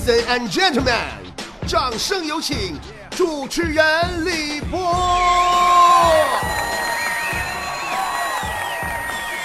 [0.00, 0.94] Ladies and gentlemen，
[1.66, 2.78] 掌声有请
[3.10, 3.84] 主持人
[4.24, 4.78] 李波。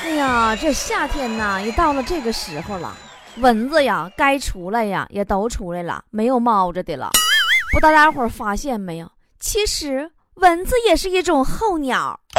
[0.04, 2.96] 哎呀，这夏天呐，也到了这个时候了，
[3.38, 7.10] 蚊子呀，该出来呀，也都出来了，没有猫着的了。
[7.74, 9.12] 不知，大家伙发现没有？
[9.40, 12.18] 其实蚊子也是一种候鸟。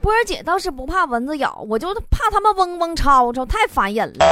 [0.00, 4.24] 波儿姐倒是不怕蚊子咬，我就怕它们嗡嗡吵吵，太烦人了。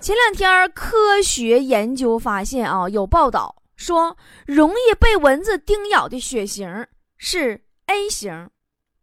[0.00, 6.86] 前两天科学研究发现啊，有报道说，容易被蚊子叮咬的血型
[7.18, 8.48] 是 A 型。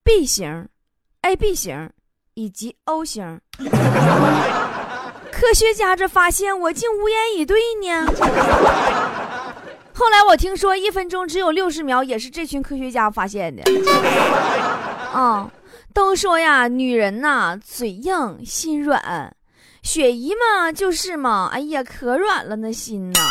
[0.04, 0.70] B 型、
[1.20, 1.90] AB 型
[2.34, 3.42] 以及 O 型，
[5.30, 8.06] 科学家这发现我竟无言以对呢。
[9.94, 13.64] 后来我听说一分钟只有六十秒，也是这群科学家发现的。
[15.12, 15.52] 啊，
[15.94, 19.36] 都说呀，女人呐，嘴硬心软，
[19.88, 23.22] 雪姨嘛就是嘛，哎呀，可软了那心呐。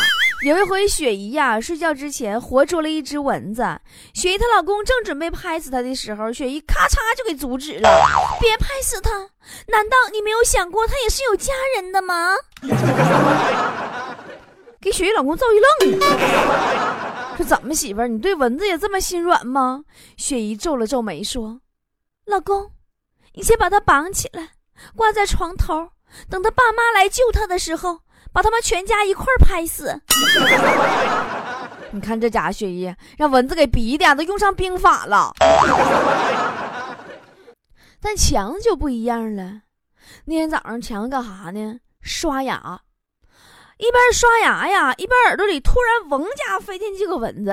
[0.43, 3.79] 有一回，雪姨呀睡觉之前活捉了一只蚊子。
[4.15, 7.87] 雪姨她老公正准备拍死她的时候，雪姨咔嚓就给阻止了
[8.41, 9.11] ：“别拍死他！
[9.67, 12.33] 难道你没有想过他也是有家人的吗？”
[14.81, 15.69] 给雪姨老公揍一愣，
[17.37, 19.83] 说：“怎么媳妇儿，你对蚊子也这么心软吗？”
[20.17, 21.61] 雪姨皱了皱眉说
[22.25, 22.71] ：“老公，
[23.35, 24.53] 你先把他绑起来，
[24.95, 25.89] 挂在床头，
[26.29, 27.99] 等他爸妈来救他的时候。”
[28.33, 29.99] 把他们全家一块拍死！
[31.89, 35.33] 你看这家血液让蚊子给逼的，都用上兵法了。
[37.99, 39.61] 但强就不一样了。
[40.25, 41.79] 那天早上强干啥呢？
[42.01, 42.81] 刷牙，
[43.77, 47.51] 一边刷牙呀，一边耳朵里突然嗡家飞进几个蚊子。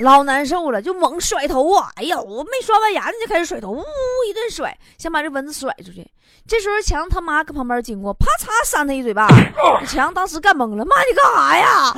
[0.00, 1.90] 老难受了，就猛甩头啊！
[1.96, 3.84] 哎呀，我没刷完牙呢，就开始甩头，呜
[4.28, 6.10] 一顿甩，想把这蚊子甩出去。
[6.48, 9.28] 这时候强他妈搁旁边经过，啪嚓扇他一嘴巴。
[9.86, 11.94] 强当时干懵了，妈你干啥呀？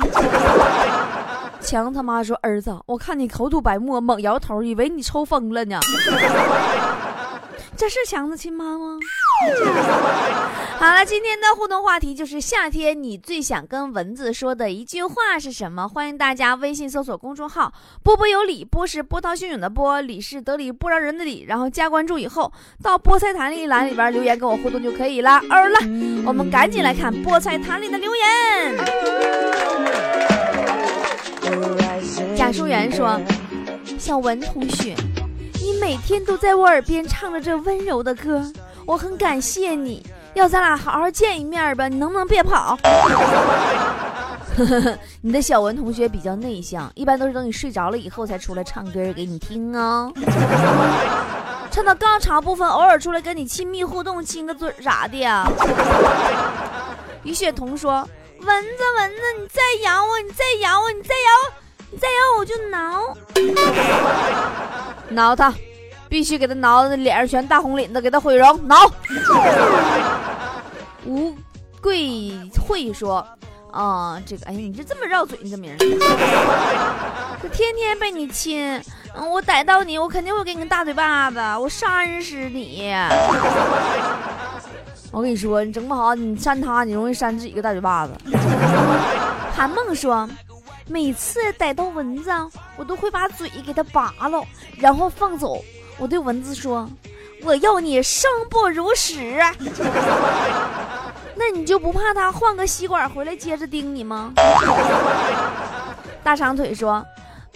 [1.61, 5.79] 强他妈说：“儿子，我看你口吐白沫，猛摇头，以为你抽风了呢。”
[7.75, 8.99] 这是强子亲妈吗？
[10.77, 15.87] 好了，今天的互动话题就是夏天你最想跟蚊子说的一句话是什么？
[15.87, 17.73] 欢迎大家微信搜索公众号
[18.03, 22.51] “波波有理”，波是波涛汹涌的波，理是得理不饶人的理，然后加关注以后，
[22.83, 25.37] 到菠菜坛里栏里边留言跟我互动就可以了。
[25.49, 25.79] 哦了，
[26.27, 28.75] 我们赶紧来看菠菜坛里的留言。
[32.35, 33.19] 贾淑媛说
[33.97, 34.93] ：“小文同学。”
[35.63, 38.45] 你每天都在我耳边唱着这温柔的歌，
[38.85, 40.05] 我很感谢你。
[40.33, 42.77] 要咱俩好好见一面吧，你能不能别跑？
[45.21, 50.11] 你的小文同学比较内向，一般都是等你睡着了以后才出来唱歌给你听哦。
[51.71, 55.45] 唱到高潮部分，偶尔出来跟你亲密互动，亲个嘴啥的呀。
[57.23, 58.07] 于雪彤说
[58.39, 61.53] ：“蚊子，蚊子，你再咬我，你再咬我，你再咬我。”
[61.97, 63.15] 再咬我就挠，
[65.09, 65.53] 挠他，
[66.15, 68.89] 必须给他挠的脸上全大红领子，给他毁容，挠。
[71.05, 71.35] 吴
[71.81, 72.31] 桂
[72.65, 73.17] 慧说
[73.69, 75.77] ：“啊，这个，哎呀，你这这么绕嘴，你这名儿，
[77.41, 78.81] 说天天被你亲，
[79.13, 82.93] 嗯，我逮到你，我肯定会给你个大嘴巴子，我扇死你。
[85.11, 88.13] 我跟你说，你整不好，你扇他，你容易扇自己个大嘴巴子。”
[89.53, 90.25] 韩梦说。
[90.87, 92.29] 每次逮到蚊子，
[92.77, 94.45] 我都会把嘴给它拔了，
[94.77, 95.59] 然后放走。
[95.97, 96.89] 我对蚊子说
[97.43, 99.15] ：“我要你生不如死。
[101.35, 104.33] ”那你就不怕它换个吸管回来接着叮你吗？
[106.23, 107.05] 大长腿说：“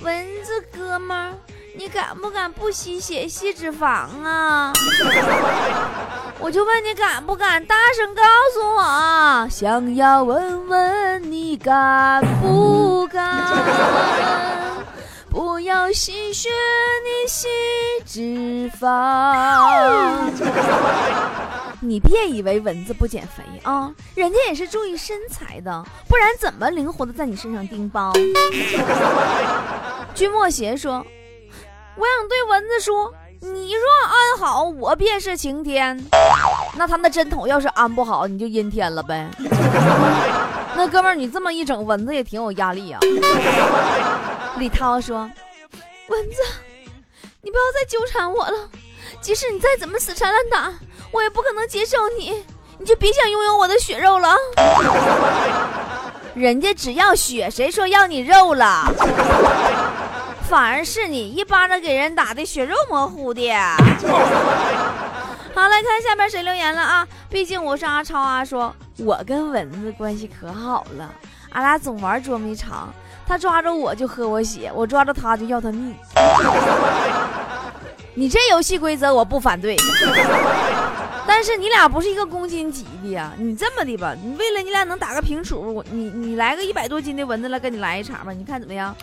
[0.04, 1.34] 蚊子哥们。”
[1.78, 3.88] 你敢不敢不吸血吸脂肪
[4.26, 4.74] 啊？
[6.40, 8.22] 我就问你敢不敢，大声告
[8.54, 9.48] 诉我！
[9.50, 14.69] 想要问问你敢不敢？
[15.69, 16.50] 不要吸血，
[17.06, 17.47] 你吸
[18.03, 20.28] 脂肪。
[21.80, 28.12] 你别以为蚊子不减肥啊，人家也是注意身材的，不然怎么灵活的在你身上叮包？
[30.16, 31.06] 君莫邪说。
[31.95, 36.04] 我想对蚊子说：“你若安好，我便是晴天。
[36.77, 39.30] 那他那针筒要是安不好，你就阴天了呗。
[40.75, 42.98] 那哥们儿，你这么一整，蚊子也挺有压力呀。”
[44.57, 45.30] 李涛说
[46.10, 46.42] ：“蚊子，
[47.42, 48.70] 你不要再纠缠我了。
[49.22, 50.74] 即使你再怎么死缠烂打，
[51.12, 52.44] 我也不可能接受你。
[52.78, 54.36] 你就别想拥有我的血肉了。
[56.34, 58.92] 人家只要血，谁说要你肉了？”
[60.50, 63.52] 反而是你一巴掌给人打的血肉模糊的。
[65.54, 67.08] 好，来看下边谁留言了啊？
[67.30, 71.14] 毕竟我是阿超啊，说我跟蚊子关系可好了，
[71.52, 72.92] 俺俩总玩捉迷藏，
[73.30, 75.94] 他抓着我就喝我血，我抓着他就要他命。
[78.16, 79.78] 你这游戏规则我不反对，
[81.28, 83.31] 但是你俩不是一个公斤级的呀。
[83.38, 88.96] 你这么的吧，你为了你俩能打个平处，你你来个一百多斤的蚊子来跟你来一场吧，你看怎么样？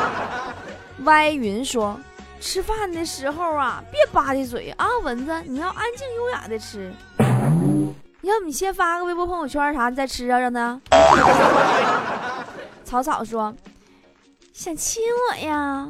[1.04, 1.98] 歪云说，
[2.42, 6.92] 吃饭的时候啊，别吧唧嘴啊，蚊子，你要安静优雅的吃。
[8.20, 10.78] 要不你先发个微博朋友圈啥，你再吃啊，让他。
[12.84, 13.54] 草草说，
[14.52, 15.88] 想亲我呀。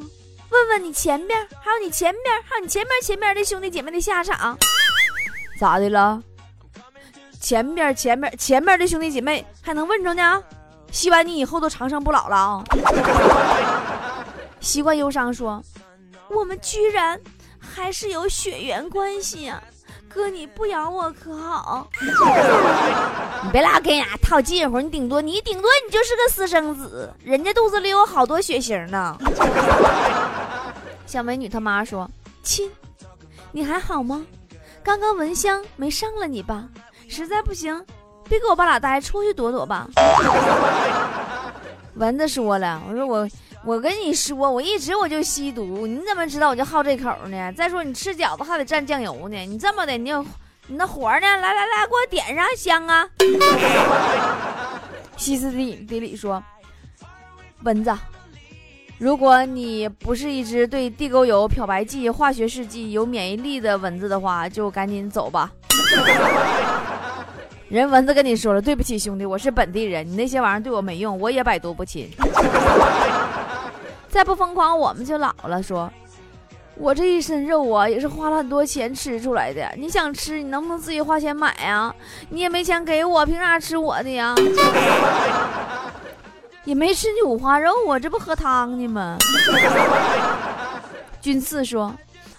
[0.50, 4.56] 问问你前边，还有你前边，还有你前边前边的兄弟姐妹的下场，
[5.58, 6.22] 咋的了？
[7.40, 10.42] 前边前边前边的兄弟姐妹还能问着呢？
[10.92, 12.64] 希望你以后都长生不老了啊！
[14.60, 15.60] 习惯忧伤说，
[16.30, 17.20] 我们居然
[17.58, 19.60] 还是有血缘关系啊！
[20.14, 21.88] 哥，你不养我可好？
[23.42, 29.18] 你别老跟人家套近乎，你顶多你顶多你就是个私生子，人家肚子里有好多血型呢。
[31.04, 32.08] 小美女她妈说
[32.44, 32.70] ：“亲，
[33.50, 34.24] 你还好吗？
[34.84, 36.68] 刚刚蚊香没伤了你吧？
[37.08, 37.84] 实在不行，
[38.28, 39.88] 别给我爸俩待，出去躲躲吧。”
[41.96, 43.28] 蚊子说了：“我说我
[43.64, 47.52] 我跟你说，我一直我就吸毒，你怎么知道我就好这口呢？
[47.52, 50.12] 再说你吃饺子还得蘸酱油呢，你这么的，你
[50.66, 51.20] 你那火呢？
[51.20, 53.08] 来来来，给我点上香啊！”
[55.16, 56.42] 西斯底底里说
[57.62, 57.96] ：“蚊子。”
[58.98, 65.50] 如果你不是一只对地沟油、漂白剂、化学试剂有免疫力的蚊子的话，就赶紧走吧。
[67.74, 72.08] 人蚊子跟你说了，对不起兄弟，我是本地人，你那些玩意儿对我没用，我也百毒不侵。
[74.08, 75.60] 再不疯狂，我们就老了。
[75.60, 75.90] 说，
[76.76, 79.68] 我这一身肉啊，也是花了很多钱吃出来的。
[79.76, 81.92] 你想吃，你能不能自己花钱买啊？
[82.28, 84.32] 你也没钱给我，凭啥吃我的呀？
[86.64, 89.18] 也没吃你五花肉啊，这不喝汤呢吗？
[91.20, 91.92] 君次说：“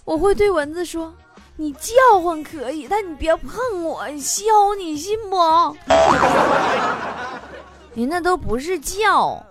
[0.05, 1.13] 我会对蚊子说，
[1.57, 4.43] 你叫唤可以，但你别碰我，削
[4.77, 5.37] 你信不？”
[7.93, 9.41] 你那都不是叫，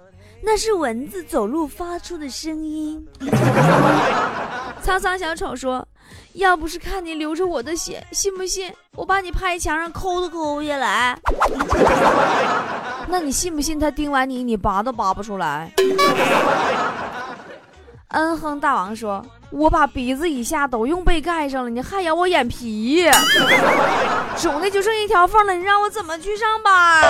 [0.42, 3.06] 那是蚊子走路发出的声音。
[4.84, 5.86] 沧桑小丑说
[6.34, 11.18] ：“要不是看你流着我的血，信不信我把你拍墙上抠都抠下来？”
[13.08, 15.72] 那你信不信他叮完你，你拔都拔不出来？
[18.08, 19.24] 嗯哼，大王说
[19.56, 23.08] ：“我把鼻子以下都用被盖上了，你还咬我眼皮，
[24.36, 27.04] 肿的就剩一条缝了，你让我怎么去上班？”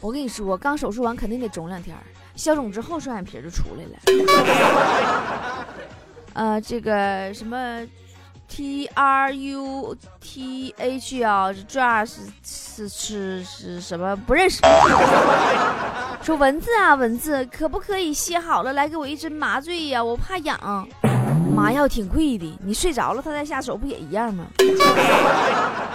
[0.00, 1.96] 我跟你说，刚手术完肯定得肿两天，
[2.36, 3.98] 消肿之后双眼皮就出来了。
[6.34, 7.80] 呃，这个什么
[8.46, 14.14] ？T R U T H 啊，这是是是是什么？
[14.14, 14.60] 不认识。
[16.22, 20.02] 说蚊子啊，蚊子，可不可以歇好了来给我一针麻醉呀？
[20.02, 20.88] 我怕痒。
[21.54, 24.44] 麻药挺贵的，你睡着了他再下手不也一样吗？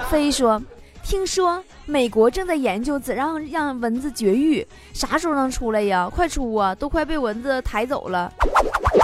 [0.10, 0.62] 飞说，
[1.04, 6.10] 听说美国正在研究怎样让蚊子绝育，啥时候能出来呀？
[6.10, 8.32] 快出啊，都快被蚊子抬走了。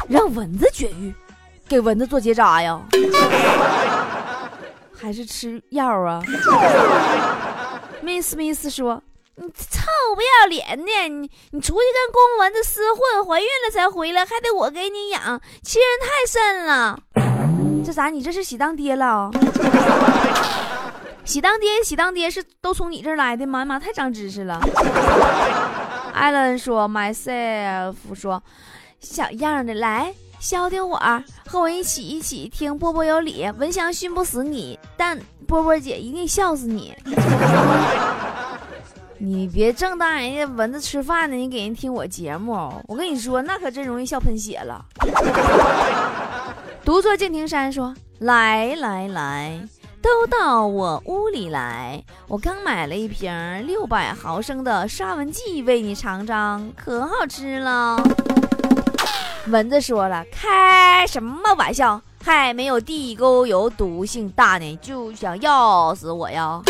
[0.09, 1.13] 让蚊子绝育。
[1.67, 2.81] 给蚊子做结扎呀，
[4.97, 6.23] 还是吃药啊
[8.01, 9.03] ？Miss Miss 说
[9.39, 16.99] ：“你臭不要脸的，你你出去跟公蚊子厮混，怀孕了才回来，还得我给你养，欺人太甚了。
[17.85, 18.09] 这咋？
[18.09, 19.29] 你这是喜当爹了？
[21.23, 23.63] 喜当爹，喜当爹是都从你这儿来的吗？
[23.63, 24.59] 妈太长知识了。
[26.15, 28.41] 艾伦说：“Myself 说，
[28.99, 33.47] 小样的来。”消停会儿，和我一起一起听波波有理。
[33.57, 36.95] 蚊香熏不死你，但波波姐一定笑死你。
[39.19, 44.85] 你别正当人家蚊子吃饭呢，你给人听我节目，我跟你说，那可真容易笑喷血了。
[46.85, 49.59] 独坐敬亭山说：“来来来，
[50.01, 53.31] 都到我屋里来，我刚买了一瓶
[53.65, 57.99] 六百毫升的杀蚊剂，为你尝尝，可好吃了。”
[59.49, 61.99] 蚊子说了：“开什么玩笑？
[62.23, 66.61] 还没有地沟油毒性大呢，就想要死我呀！”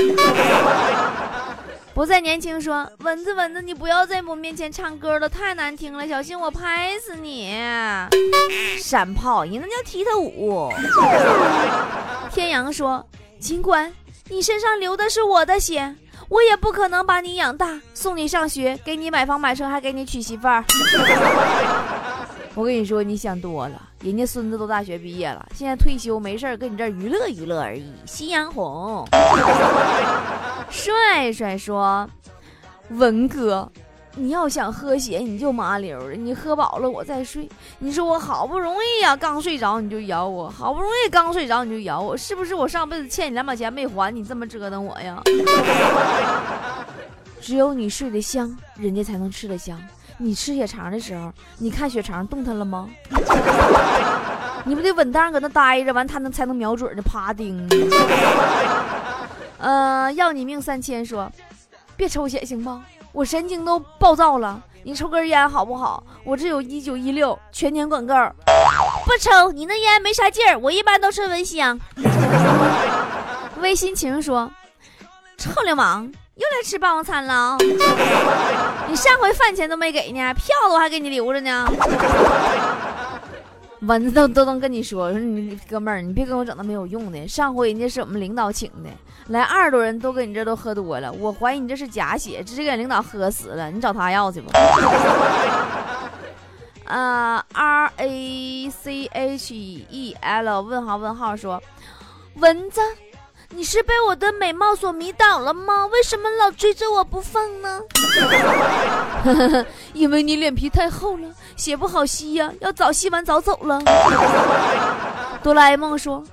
[1.98, 7.60] 不再年轻说：“蚊子，蚊子，你不要在我面前唱歌了，太难听了，小心我拍死你！”
[8.78, 10.72] 山炮，你那叫踢踏舞。
[12.32, 13.04] 天阳说
[13.42, 13.92] ：“尽管
[14.30, 15.96] 你身上流的是我的血，
[16.30, 20.64] 我也不可能把你养大，送你上学，给你买房买车，还给你娶媳妇儿。”
[22.54, 27.92] 我跟你说，你想多了，人家孙子都大学毕业了，现在退休没事儿，跟你这儿娱乐娱乐而已。
[28.06, 29.08] 夕阳红，
[30.70, 30.94] 说
[31.32, 32.10] 帅帅说，
[32.90, 33.70] 文哥，
[34.16, 37.50] 你要想喝血，你就麻溜的，你喝饱了我再睡。
[37.80, 45.22] 你说我好不容易呀，刚睡着你就咬我，好不容易刚睡着你就咬我，是不是我上辈子欠你两毛钱没还，你这么折腾我呀？
[47.42, 48.10] 只有你睡。
[48.10, 49.78] 得香，人家才能吃得香。
[50.18, 52.90] 你吃血肠的时候，你看血肠动弹了吗？
[54.66, 57.68] 你不得稳当搁那待着，完他能才能瞄准呢，啪叮。
[59.60, 61.32] 呃，要你命三千，说
[61.96, 62.80] 别抽血行不？
[63.12, 64.62] 我神经都暴躁了。
[64.84, 66.04] 你抽根烟好不好？
[66.24, 68.14] 我这有一九一六全年管够。
[69.06, 70.58] 不抽，你那烟没啥劲儿。
[70.58, 71.80] 我一般都是蚊香。
[73.60, 74.52] 微心情说，
[75.38, 76.10] 臭流氓。
[76.36, 77.58] 又来吃霸王餐了，
[78.88, 81.68] 你上回饭钱都没给呢，票都还给你留着呢。
[83.82, 87.28] 蚊子都都能跟你说说，你哥们儿，你别跟我整那没有用的。
[87.28, 88.90] 上回人家是我们领导请的，
[89.28, 93.70] 来二十多人都跟你这都喝多了，我怀疑你这是假血，直接给领导喝死了。
[93.70, 94.52] 你找他要去吧。
[96.86, 101.62] 啊， R A C H E L 问号问号说，
[102.36, 102.82] 蚊子。
[103.50, 105.86] 你是被我的美貌所迷倒了吗？
[105.86, 107.80] 为什么老追着我不放呢？
[109.94, 113.82] 因为你脸皮太厚了，血不好吸呀，要早吸完早走了。
[115.44, 116.24] 哆啦 A 梦说：“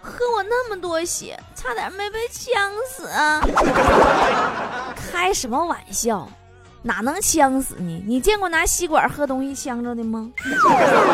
[0.00, 3.40] 喝我那么多血，差点没被呛死啊！”
[4.94, 6.28] 开什么玩笑？
[6.82, 8.04] 哪能呛死你？
[8.06, 10.30] 你见过拿吸管喝东西呛着的吗？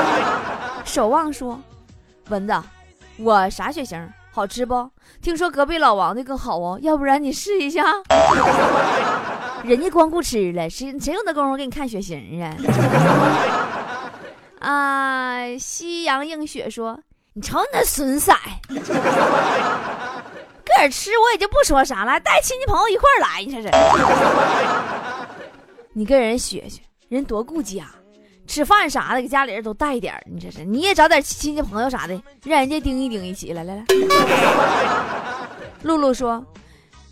[0.84, 1.60] 守望说
[2.28, 2.54] ：“蚊子，
[3.18, 3.96] 我啥血型？”
[4.32, 4.88] 好吃不？
[5.22, 7.84] 听说隔壁老王的更好哦，要不然你试一下。
[9.64, 12.56] 人家光顾吃了，谁谁有那功夫给你看血型啊？
[14.60, 15.58] 啊！
[15.58, 16.98] 夕阳映雪说
[17.34, 18.32] ：“你瞅你那损色，
[18.68, 18.80] 个
[20.78, 23.68] 儿吃我也就不说啥了，带亲戚朋友一块来，你这是？
[25.92, 27.86] 你跟人学学，人多顾家。”
[28.46, 33.84] 吃饭啥的，给家里人都带一点你这是，你也找点亲戚朋友啥的，让人家盯一盯一起来来来。
[35.82, 36.44] 露露说，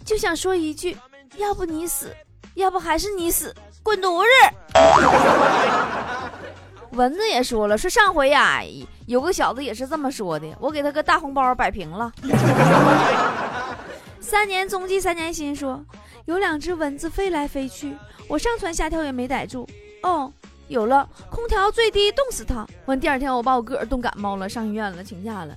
[0.05, 0.97] 就想说一句，
[1.37, 2.13] 要不你死，
[2.59, 4.29] 要不还是你死，滚犊子。
[6.91, 8.61] 蚊子也说了，说上回呀，
[9.07, 12.11] 有个小子也是这么说的，我给他个大红包摆平了。
[14.21, 15.81] 三年踪迹三年心说，
[16.25, 17.97] 有两只蚊子飞来飞去，
[18.27, 19.65] 我上蹿下跳也没逮住。
[20.03, 20.33] 哦。
[20.67, 22.67] 有了，空调最低冻死他。
[22.85, 25.57] 完第二天我把我个儿冻感冒了，上医院了，请假了。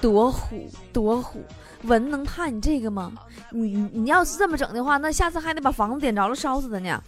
[0.00, 1.44] 多 虎多虎，
[1.82, 3.12] 蚊能怕你这个吗？
[3.50, 7.00] 你你要是这么整的话，那下次还得把房子点着了烧死他呢。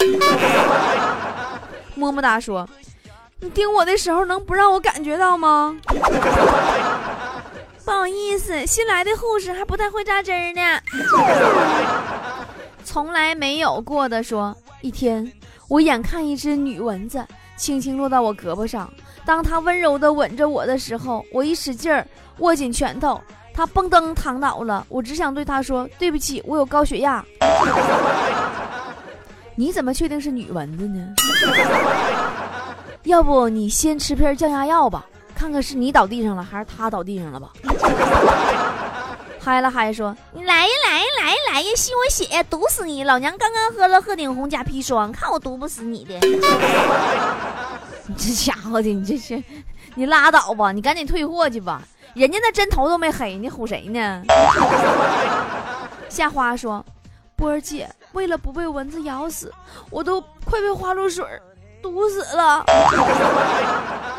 [1.95, 2.69] 么么哒说，
[3.40, 5.76] 你盯我的时候能不让我感觉到吗？
[7.85, 10.81] 不好意思，新来的护士还不太会扎针呢。
[12.83, 15.31] 从来没有过的说，一天。
[15.66, 17.26] 我眼看一只女蚊子
[17.57, 18.93] 轻轻落到我胳膊上，
[19.25, 22.07] 当她温柔的吻着我的时候，我一使劲儿
[22.38, 23.21] 握紧拳头，
[23.54, 24.84] 他嘣噔躺倒了。
[24.88, 27.25] 我只想对他说：“对不起，我有高血压。
[29.56, 31.14] ”你怎么确定是女蚊子呢？
[33.04, 37.50] 要不你先吃片降压药吧，看看是你倒地上了还是他倒地上了吧。
[39.38, 43.04] 嗨了嗨说：“你来呀来呀来呀来呀，吸我血，毒死你！
[43.04, 46.14] 老娘刚刚喝了鹤顶红加砒霜，看我毒不死你的！
[48.06, 49.40] 你这家伙的，你这是，
[49.94, 51.82] 你拉倒吧，你赶紧退货去吧，
[52.14, 54.23] 人家那针头都没黑，你唬谁呢？”
[56.08, 56.84] 夏花说
[57.34, 59.52] ：“波儿姐，为了不被蚊子咬死，
[59.90, 61.25] 我都快被花露水
[61.82, 62.64] 毒死了。”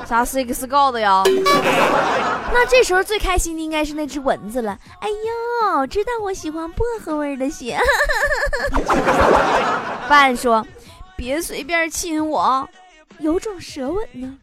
[0.05, 1.23] 啥 six 告的呀？
[2.53, 4.77] 那这时候最开心的应该是那只蚊子了。
[4.99, 5.07] 哎
[5.71, 7.79] 呦，知道我喜欢薄荷味的血。
[10.07, 10.65] 范说
[11.17, 12.69] ：“别随便亲我，
[13.19, 14.37] 有种舌吻呢。”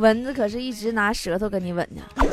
[0.00, 2.02] 蚊子可是一直拿舌头跟你吻呢。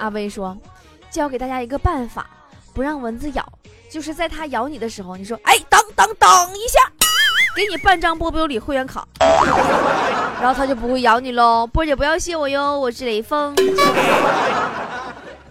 [0.00, 0.56] 阿威说
[1.10, 2.26] ：“教给大家一个办法，
[2.74, 3.46] 不让蚊子咬。”
[3.90, 6.80] 就是在它咬你的时候，你说：“哎，等等等一下，
[7.54, 9.06] 给你半张波波有理会员卡，
[10.40, 13.54] 然后它就不会咬你喽。”波姐不要谢我哟，我是雷锋。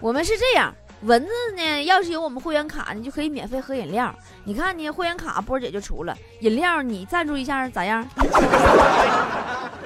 [0.00, 4.14] 我们是这样，蚊子呢，要是有我们会员卡，你就可以免费喝饮料。
[4.44, 8.06] 你看你会员卡，波姐就出了饮料，你赞助一下咋样？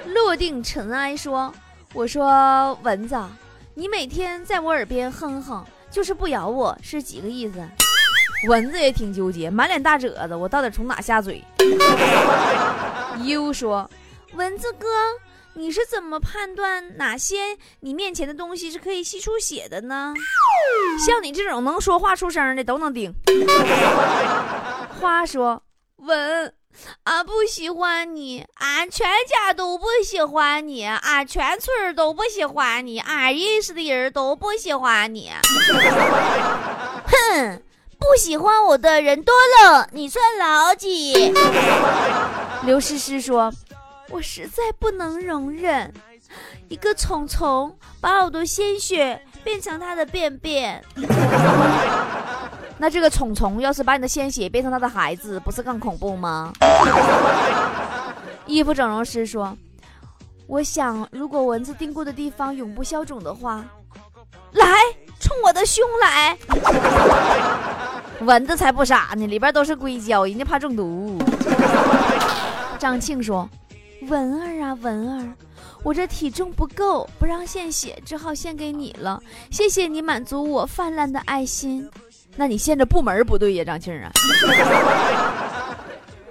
[0.07, 1.53] 落定尘埃说
[1.93, 3.21] ：“我说蚊子，
[3.75, 7.55] 你每天在我耳边哼哼，就是不咬我，是几个意思？”
[8.47, 11.43] 蚊子也挺纠结，满脸大褶子，我到底从哪下嘴？
[13.27, 13.91] U 说
[14.35, 14.87] ：“蚊子哥，
[15.59, 20.15] 你是怎么判断哪些你面前的东西是可以吸出血的呢？
[21.05, 23.13] 像你这种能说话出声的都能顶。
[25.01, 25.61] ”花说
[25.99, 26.55] ：“吻。”
[27.03, 35.33] 俺不喜欢你，俺全家都不喜欢你，俺全村都不喜欢你，俺认识的人都不喜欢你。
[37.05, 37.63] 哼，
[37.99, 39.35] 不喜欢我的人多
[39.65, 41.35] 了，你算老几？
[42.63, 43.53] 刘诗诗说
[44.11, 45.93] ：“我实在不能容忍
[46.69, 50.83] 一个虫虫把我的鲜血变成他的便便。
[52.81, 56.53] ”那这个虫虫要是把你的鲜血变成他的孩子，不是更恐怖吗？
[58.47, 59.57] 衣服整容师说
[60.47, 63.65] ：“我想，如果蚊子叮过的地方永不消肿的话，
[64.53, 64.65] 来
[65.21, 66.39] 冲我的胸来。
[68.23, 71.19] 蚊子才不傻呢，里边都是硅胶，人家怕中毒。”
[72.79, 73.49] 张庆说
[74.03, 75.35] ：“文儿啊，文儿，
[75.83, 79.21] 我这体重不够，不让献血，只好献给你了。
[79.51, 81.89] 谢谢你满足我泛滥的爱心。”
[82.37, 84.11] 那你现在部门不对呀，张庆啊！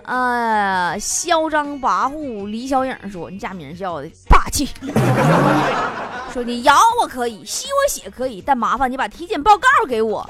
[0.06, 4.70] 啊， 嚣张跋扈，李小影说你假名叫的霸气。
[6.32, 10.26] 说你咬我可以，吸我血可以，但麻烦你把体检报告给我，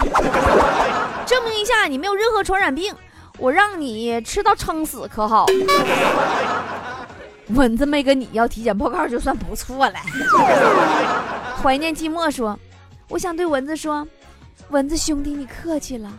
[1.28, 2.96] 证明一下你没有任何传染病。
[3.38, 5.46] 我让你吃到撑死可好？
[7.50, 9.96] 蚊子没跟你要体检报告就算不错了。
[11.62, 12.58] 怀念寂寞说，
[13.10, 14.08] 我想对蚊子说。
[14.70, 16.12] 蚊子兄弟，你客气了，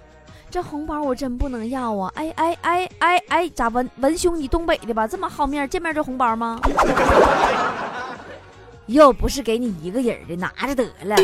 [0.51, 2.11] 这红包我真不能要啊！
[2.15, 5.07] 哎哎哎哎哎，咋文文兄你东北的吧？
[5.07, 6.59] 这么好面，见面就红包吗？
[8.87, 11.15] 又不是给你一个人的，拿着得了。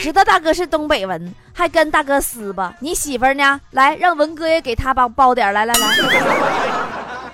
[0.00, 2.74] 知道大哥是东北文，还跟大哥撕吧？
[2.80, 3.60] 你媳妇呢？
[3.72, 5.52] 来，让文哥也给他包包点。
[5.52, 5.86] 来来来，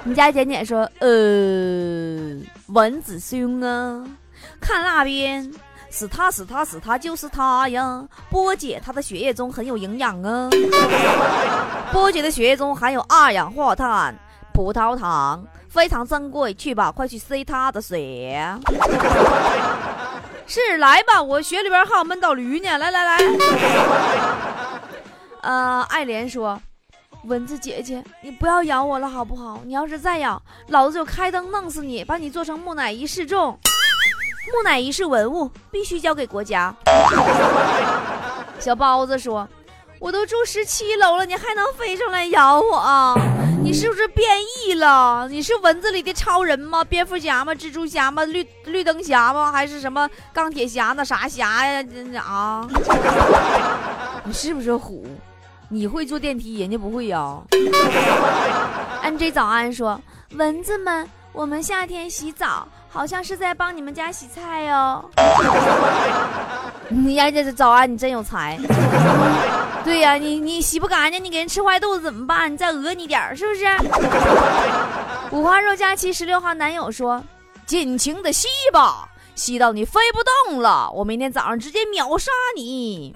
[0.08, 1.06] 你家简简说，呃，
[2.68, 4.02] 蚊子兄啊，
[4.58, 5.52] 看那边。
[5.90, 8.02] 是他是他是他就是他呀！
[8.30, 10.48] 波姐，她的血液中很有营养啊。
[11.92, 14.14] 波姐的血液中含有二氧化碳、
[14.52, 16.52] 葡萄糖，非常珍贵。
[16.54, 18.38] 去吧，快去吸她的血。
[20.46, 22.78] 是，来吧，我血里边还有闷倒驴呢。
[22.78, 23.18] 来来来。
[25.40, 26.60] 呃，爱莲说
[27.28, 29.60] ：“蚊子姐姐，你不要咬我了好不好？
[29.64, 33.56] 你要是再咬，老子就开灯弄死你，把你做成木乃伊示众。
[34.50, 36.74] ”木乃伊是文物，必须交给国家。
[38.58, 39.46] 小包子说
[40.00, 43.14] ：“我都住十七楼了，你还能飞上来咬我？
[43.62, 44.26] 你是不是变
[44.64, 45.28] 异了？
[45.28, 46.82] 你是蚊子里的超人吗？
[46.82, 47.54] 蝙蝠侠吗？
[47.54, 48.24] 蜘蛛侠吗？
[48.24, 49.52] 绿绿灯侠吗？
[49.52, 50.94] 还是什么钢铁侠？
[50.96, 51.84] 那啥侠呀？
[52.24, 52.66] 啊？
[54.24, 55.06] 你是不是虎？
[55.68, 57.38] 你会坐电梯，人家不会呀。
[59.04, 60.00] ”NJ 早安说
[60.34, 65.04] ：“蚊子们，我们夏天洗澡。”好像是在帮你们家洗菜哦。
[66.88, 68.58] 你呀，这是早安，你真有才。
[69.84, 72.50] 对呀，你你洗不干净，你给人吃坏肚子怎么办？
[72.50, 73.66] 你再讹你点儿，是不是？
[75.30, 77.22] 五花肉假期十六号男友说
[77.66, 83.12] ：“尽情的吸吧，吸到你飞不动了，我明天早上直接秒杀你。”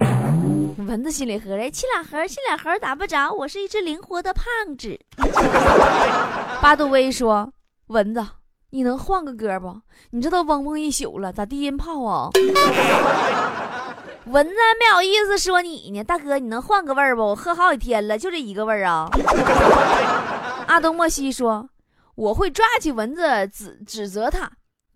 [0.77, 4.43] 蚊子心里合着，七两盒，七两盒打不着，我是一只灵活的胖
[4.77, 4.99] 子。
[6.61, 7.51] 巴杜威说
[7.87, 8.25] ：“蚊子。”
[8.71, 9.79] 你能换个歌不？
[10.09, 12.29] 你这都嗡嗡一宿了，咋低音炮啊？
[14.25, 17.21] 蚊子没好意思说你呢，大哥，你能换个味儿不？
[17.21, 19.07] 我喝好几天了，就这一个味儿啊。
[20.65, 21.69] 阿东莫西说
[22.15, 24.51] ：“我会抓起蚊子指指责他，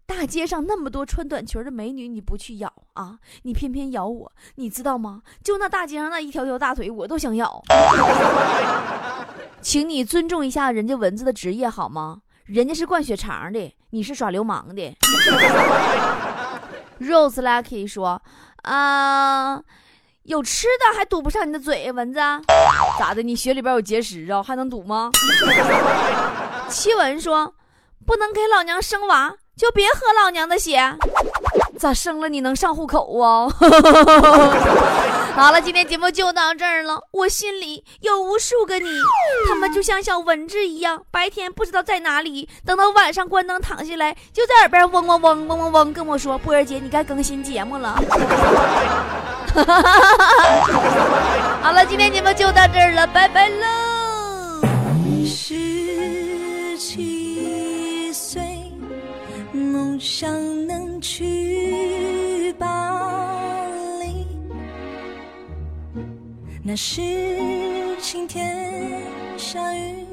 [0.08, 3.20] 大街上那么多穿短裙的美女，你不去咬啊？
[3.44, 5.22] 你偏偏咬我，你知道吗？
[5.44, 7.62] 就那大街上那一条条大腿，我都想咬。
[9.62, 14.98] 请你尊重一下人家蚊子的职业好吗？”人家是灌血肠的，你是耍流氓的。
[17.02, 18.22] Rose Lucky 说
[18.64, 19.62] ：“啊，
[20.24, 22.20] 有吃的还堵不上你的嘴，蚊子
[22.98, 23.22] 咋的？
[23.22, 25.12] 你血里边有结石啊，还能堵吗？”
[26.72, 27.54] 七文说
[28.08, 30.98] ：“不能给老娘生娃，就别喝老娘的血。
[31.78, 33.48] 咋生了你能上户口啊？”
[35.38, 37.00] 好了，今天节目就到这儿了。
[37.12, 38.90] 我心里有无数个你，
[39.48, 47.96] 他们就像小蚊子一样，白天不知道在哪里，等到晚上关灯躺下来，就在耳边嗡嗡嗡嗡嗡嗡跟我说：“波儿姐，你该更新节目了。
[51.62, 53.68] ”好了，今天节目就到这儿了，拜拜喽。
[60.00, 60.32] 想
[60.68, 63.66] 能去巴
[64.02, 64.26] 黎。
[66.64, 67.68] 那是。
[68.00, 69.02] 晴天
[69.38, 70.06] 下雨，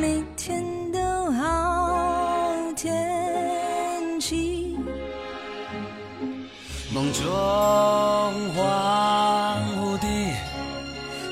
[0.00, 0.98] 每天都
[1.32, 4.78] 好天气。
[6.94, 7.26] 梦中
[8.56, 8.60] 恍
[9.74, 10.06] 惚地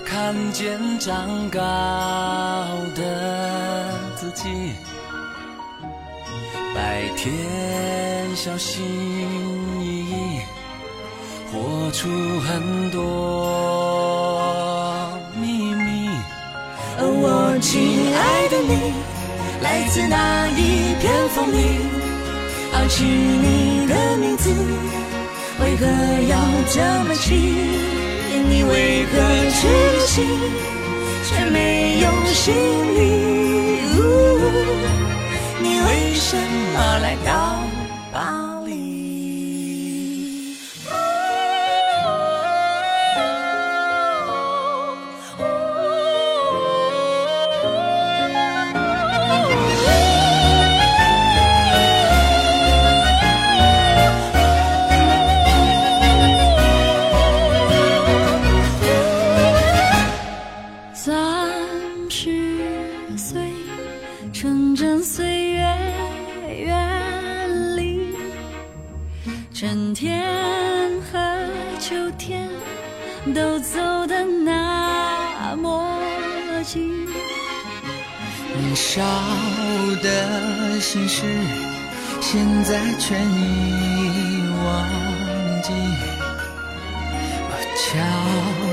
[0.05, 1.59] 看见长高
[2.97, 4.73] 的自己，
[6.77, 7.33] 白天
[8.37, 8.85] 小心
[9.81, 10.43] 翼翼，
[11.51, 12.07] 活出
[12.41, 13.01] 很多
[15.41, 16.11] 秘密。
[16.99, 18.93] 而我亲爱的你，
[19.63, 21.57] 来自哪一片风里？
[22.73, 24.51] 好奇你的名字，
[25.59, 25.87] 为何
[26.29, 26.37] 要
[26.69, 27.33] 这么近？
[28.51, 29.13] 你为何
[29.51, 29.67] 痴
[30.07, 30.15] 情，
[31.25, 32.55] 却没有心
[32.95, 33.36] 理？
[36.17, 37.66] 为什么来到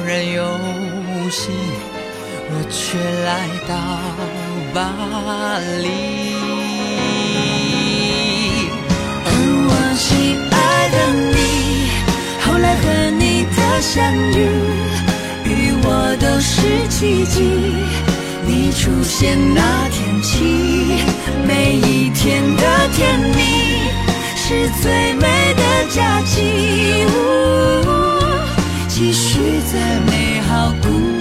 [0.03, 0.43] 悄然游
[1.31, 1.49] 戏，
[2.49, 3.73] 我却来到
[4.73, 4.81] 巴
[5.81, 5.87] 黎。
[9.25, 9.27] 而
[9.69, 10.03] 我亲
[10.51, 10.53] 爱
[10.89, 10.97] 的
[11.31, 11.33] 你，
[12.41, 12.83] 后来和
[13.17, 13.95] 你的相
[14.33, 14.35] 遇，
[15.45, 15.87] 与我
[16.19, 16.51] 都是
[16.89, 17.35] 奇迹。
[18.45, 20.99] 你出现那天起，
[21.47, 23.39] 每一天的甜蜜
[24.35, 25.63] 是最美的
[25.95, 27.92] 假期。
[28.95, 31.12] 继续在美好故